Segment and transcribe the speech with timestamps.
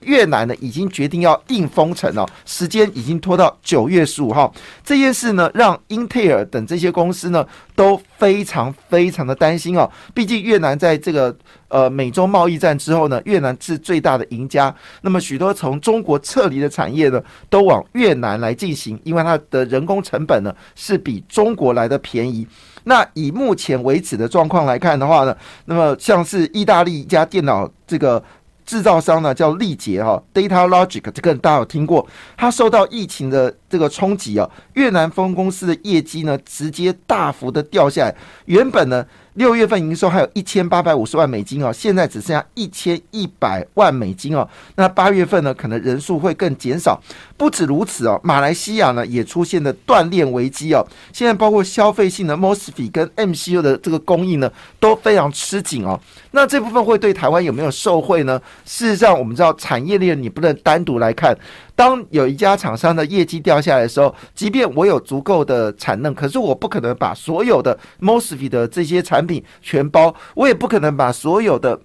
[0.00, 4.52] 越南呢已经决定要硬封城了，时间已经拖到九月十五号。
[4.84, 9.90] 这件事呢，让英特尔等这些公司呢都非常非常的担心哦。
[10.14, 11.34] 毕竟越南在这个
[11.68, 14.74] 呃美洲贸易战之后呢，越南是最大的赢家。
[15.02, 22.46] 那么许多从中国撤离的产业呢，都往越南来进行，因为它的人工成本呢是比中国来的便宜。
[22.84, 28.22] 那以目前为止的状况来看的话呢，那么像是意大利一家电脑这个。
[28.64, 32.06] 制造商呢叫力捷哈，Data Logic，这个大家有听过？
[32.36, 39.06] 它受到疫情的这个冲击啊，越南分公司的业绩呢直接大幅的掉下来，原本呢。
[39.34, 44.46] 六月份营收还有一千八百五十万美金哦，现在只剩下一千一百万美金哦。
[44.74, 47.00] 那八月份呢，可能人数会更减少。
[47.36, 50.84] 不止如此哦，马来西亚呢也出现了断链危机哦。
[51.12, 55.98] 现在包括消费性的 Mosfet 跟 MCU 的这个供应呢都非常吃紧哦。
[56.32, 58.38] 那这部分会对台湾有没有受惠呢？
[58.64, 61.34] 事实上，我们知道产业链你不能单独来看。
[61.76, 71.80] 当有一家厂商的业绩掉下来的时候，即便我有足够的产能，可是我不可能把所有的 Mosfet 的这些产品全包，我也不可能把所有的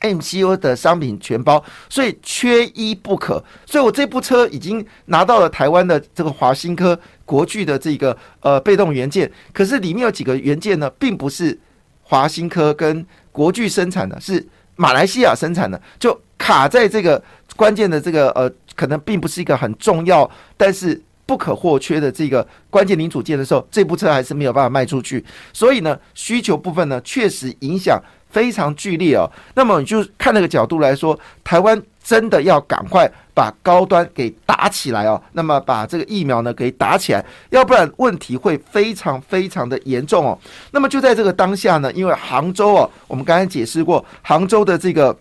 [0.00, 3.42] MCU 的商品全包，所以缺一不可。
[3.66, 11.58] 所以我这部车已经拿到了台湾的这个华新科国巨的这个呃被动元件，可是里面有几个元件呢，并不是
[12.02, 17.22] 华新科跟国巨生产的，是马来西亚生产的，就卡在这个
[17.56, 18.50] 关键的这个呃。
[18.78, 25.22] 可能并不是一个很重要，但是不可或缺的这个关键零组件的时候，这部车还是没有办法卖出去。
[25.52, 29.28] 所以呢，需求部分呢，确实影响非常剧烈哦。
[29.54, 35.20] 那么你就看那个角度来说，台湾真的要赶快把高端给打起来哦。
[35.32, 40.38] 那么把这个疫苗呢给打起来，要不然问题会非常非常的严重哦。
[40.70, 45.14] 那么就在这个当下呢，因为杭州哦，我们刚才解释过，杭州的这个。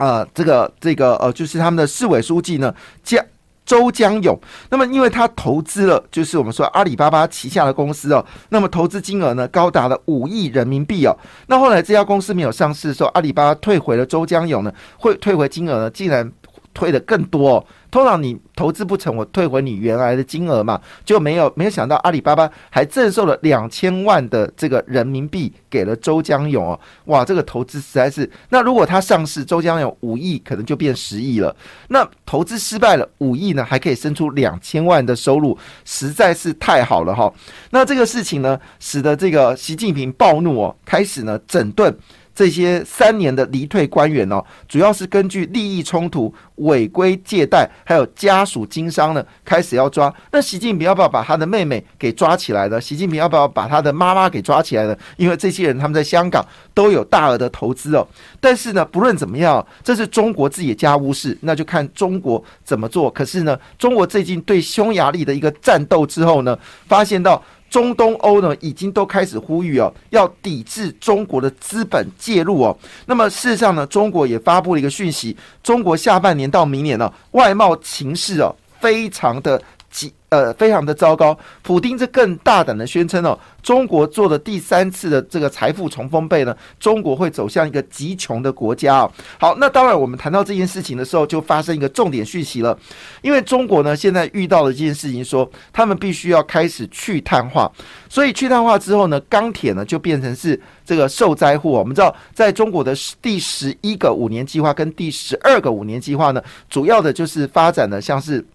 [0.00, 3.22] 呃，这个这个呃，就是他们的市委书记呢，江
[3.66, 4.36] 周江勇。
[4.70, 11.16] 那么，因为他投资了，就是我们说阿里巴巴旗下的公司哦，那么投资金额呢，高达了五亿人民币哦。
[11.48, 16.32] 那后来这家公司没有上市的时候，阿里巴巴退回了周江勇呢，会退回金额呢，竟然
[16.72, 17.58] 退的更多。
[17.58, 31.56] 哦通常你投资不成，我退回你原来的金额嘛，就没有没有想到阿里巴巴还赠送了两千万的这个人民币给了周江勇哦，哇，这个投资实在是，那如果他上市，周江勇五亿可能就变十亿了，
[31.88, 35.56] 那投资失败了，五亿呢还可以生出两千万的收入，
[35.86, 37.32] 实在是太好了哈。
[37.70, 41.96] 那这个事情呢，使得这个习近平暴怒哦，开始呢整顿。
[42.32, 50.12] 这些三年的离退官员哦，主要是根据利益冲突、违规借贷，还有加属经商呢，开始要抓。
[50.32, 52.80] 那习近平要不要把他的妹妹给抓起来呢？
[52.80, 54.96] 习近平要不要把他的妈妈给抓起来呢？
[55.16, 56.44] 因为这些人他们在香港
[56.74, 58.06] 都有大额的投资哦。
[58.40, 63.08] 但是呢，不论怎么样，这是中国自己的家务事，那就看中国怎么做。
[63.10, 67.40] 可是呢，中国最近对匈牙利的一个战斗之后呢，发现到。
[67.70, 72.76] 中东欧呢，已经都开始呼吁哦，要抵制中国的资本介入哦。
[73.06, 79.62] 那么事实上呢，中国也发布了一个讯息，中国下半年到明年呢，外贸情势哦，非常的。
[79.90, 81.36] 极呃，非常的糟糕。
[81.60, 89.12] 普丁这更大胆的宣称哦，中国做的第三次的这个财富重分配呢，中国会走向一个极穷的国家哦。
[89.40, 92.78] 好，那当然我们谈到这件事情的时候，就发生一个重点讯息了，
[93.22, 97.68] 因为中国呢现在遇到了这件事情，说他们必须要开始去碳化，
[98.08, 101.72] 所以去碳化之后呢，钢铁呢就变成是这个受灾户。
[101.72, 108.46] 我们知道，在中国的第十一个五年计划跟第十二个五年计划呢，主要的就是发展的像是。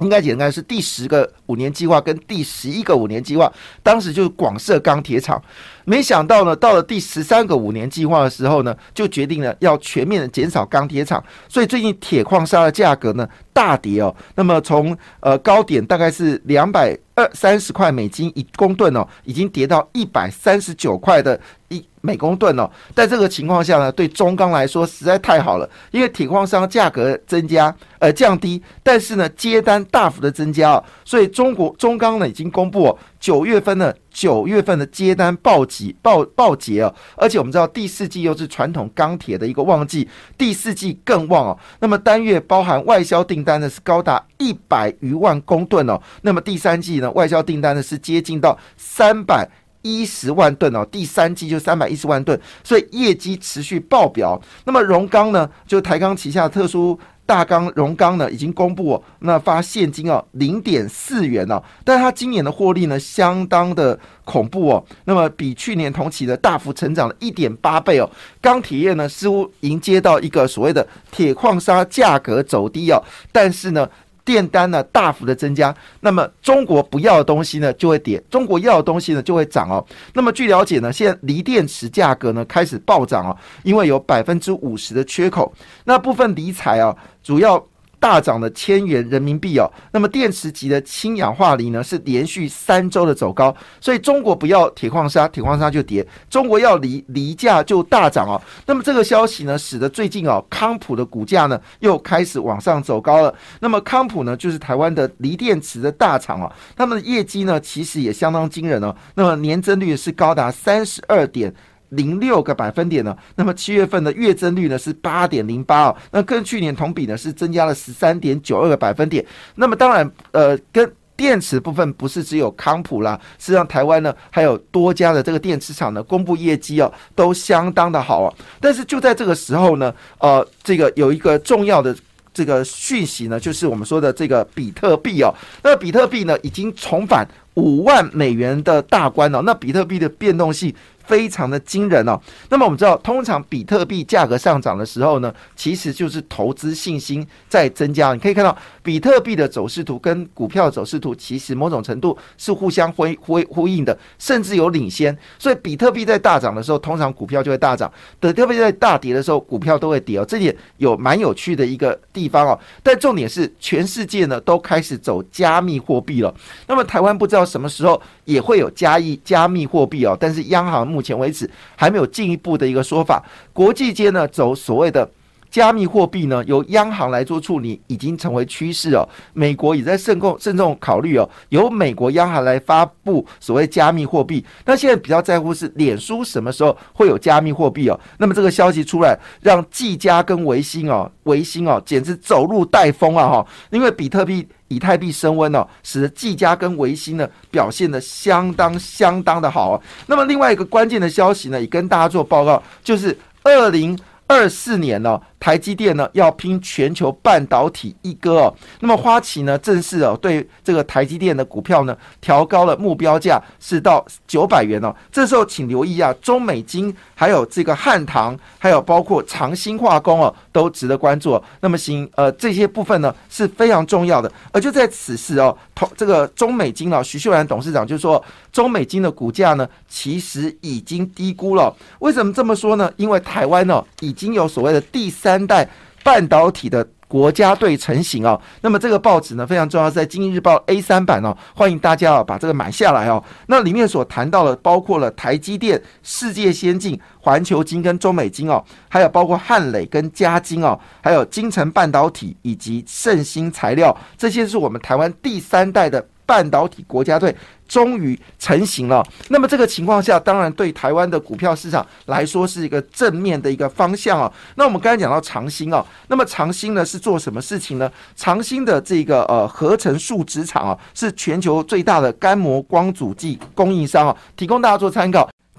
[0.00, 3.52] 应该讲应该是第十个五年计划跟第十一个五年计划，
[3.82, 5.40] 当时就是广设钢铁厂。
[5.84, 14.14] 没想到呢，到了第十三个五年计划的时候呢，就决定了要全面的减少钢铁厂，所以最近铁矿砂的价格呢大跌哦。
[14.36, 21.38] 那么从呃高点大概是两百二三十块美金一公吨哦，已经跌到一百三十九块的
[21.68, 22.70] 一每公吨哦。
[22.94, 40.08] 在这个情况下呢，对中钢来说实在太好了，因为铁矿商价格增加，呃降低，但是呢接单大幅的增加哦，所以中国中钢呢已经公布九月份的九月份的接单暴击暴暴捷哦，而且我们知道第四季又是传统钢铁的一个旺季，
[40.38, 41.58] 第四季更旺哦。
[41.80, 49.48] 那么单月包含外销订单呢是高达一百余万公吨哦，那么第三季呢外销订单呢是接近到三百。
[49.82, 54.40] 一十万吨哦，第三季就三百一十万吨，所以业绩持续爆表。
[54.64, 68.10] 那么荣钢呢，就台钢旗下特殊大钢荣钢呢，已经公布哦，那发现金哦零点四元哦，但是它今年的获利呢，相当的恐怖哦，那么比去年同期的大幅成长了一点八倍哦。
[68.40, 73.88] 钢铁业呢，似乎迎接到一个所谓的铁矿砂价格走低哦，但是呢。
[74.30, 79.84] 订单呢大幅的增加，那么中国不要的东西呢就会跌，中国要的东西呢就会涨哦。
[80.12, 85.52] 那么据了解呢，现在锂电池价格呢开始暴涨哦，因为有百分之五十的缺口，
[85.84, 87.60] 那部分锂材啊主要。
[88.00, 98.40] 大涨了千元人民币哦，那么电池级的氢氧化锂呢是连续三周的走高，所以中国不要铁矿砂，铁矿砂就跌；中国要锂，锂价就大涨哦。
[98.66, 103.32] 那么这个消息呢，使得最近哦康普的股价呢又开始往上走高了。
[103.60, 111.54] 那么康普呢就是台湾的锂电池的大厂哦，他们的业绩呢其实也相当惊人哦，那么年增率是高达三十二点。
[111.90, 119.24] 零六个百分点呢，那么七月份的月增率呢是八点零八哦，那跟去年同比呢是增加了十三点九二个百分点。
[119.54, 128.34] 那么当然，呃，跟电池部分不是只有康普啦，实际上台湾呢还有多家的这个电池厂呢公布业绩哦，都相当的好哦。
[128.60, 131.94] 但是就在这个时候呢，呃，这个有一个重要的
[132.32, 140.72] 这个讯息呢，就是我们说的这个比特币哦，那比特币呢已经重返五万美元的大关了，那比特币的变动性。
[141.10, 142.16] 非常的惊人哦。
[142.50, 148.12] 那么我们知道，通常比特币价格上涨的时候呢，其实就是投资信心在增加。
[148.12, 148.56] 你可以看到，
[148.90, 155.16] 比特币的走势图跟股票走势图其实某种程度是互相呼呼呼应的，甚至有领先。
[155.38, 157.88] 所以，比特币在大涨的时候，通常股票就会大涨；
[158.18, 160.24] 比特币在大跌的时候，股票都会跌哦。
[160.26, 162.58] 这点有蛮有趣的一个地方哦。
[162.82, 166.34] 但重点是，全世界呢都开始走加密货币了。
[166.66, 170.16] 那么，台湾不知道什么时候也会有加一加密货币哦。
[170.18, 173.24] 但是，央行目前为止还没有进一步的一个说法。
[173.52, 175.08] 国际间呢，走所谓的。
[175.50, 179.06] 加密货币呢，由央行来做处理，已经成为趋势哦。
[179.32, 184.44] 美国也在慎重慎重考虑哦，由美国央行来发布所谓加密货币。
[184.64, 187.98] 那现在比较在乎是脸书什么时候会有加密货币哦？
[188.18, 193.46] 那么这个消息出来，让技嘉跟维新哦，维新哦，简直走路带风啊哈！
[193.70, 199.82] 因为比特币、以太币升温哦，使得技嘉跟维新呢表现的相当相当的好。
[200.06, 203.98] 那么另外一个关键的消息呢，也跟大家做报告，就是二零
[204.30, 205.20] 二四年呢。
[205.40, 214.94] 台积电呢要拼全球半导体一哥哦，那么花旗呢正式哦对这个台积电的股票呢调高了目标价是到九百元哦。
[215.10, 221.42] 这时候请留意啊，中美金还有这个汉唐，还有包括长兴化工哦，都值得关注。
[221.60, 224.30] 那么行呃这些部分呢是非常重要的。
[224.52, 228.22] 而就在此时哦，同这个中美金啊，徐秀兰董事长就说，
[228.52, 231.74] 中美金的股价呢其实已经低估了。
[232.00, 232.92] 为什么这么说呢？
[232.96, 235.40] 因为台湾呢已经有所谓的第三。
[235.50, 235.68] 代
[236.04, 243.22] 半导体的国家队成型哦，那么这个报纸呢非常重要，在《经济日报》A 三版哦，欢迎大家啊把这个买下来哦。
[243.48, 256.06] 那里面所谈到的包括了台积电、世界先进、环球金跟中美金哦，还有包括汉磊跟嘉金哦，还有金城半导体以及盛兴材料，这些是我们台湾第三代的。
[256.30, 257.34] 半导体国家队
[257.66, 259.04] 终于成型了。
[259.30, 264.32] 那么这个情况下，当然对台湾的股票市场来说是一个正面的一个方向啊。
[264.54, 267.90] 那我们刚才讲到长兴啊，那么长兴呢是做什么事情呢？
[268.14, 275.28] 长兴的这个呃合成树脂厂啊，是全球最大的干膜光阻剂供应商啊，提供大家做参考。